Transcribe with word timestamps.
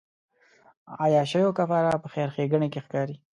عیاشیو 1.01 1.49
کفاره 1.57 1.95
په 2.03 2.07
خیر 2.13 2.29
ښېګڼې 2.35 2.67
کې 2.73 2.79
ښکاري. 2.85 3.15